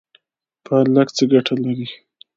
[0.65, 1.87] پالک څه ګټه لري؟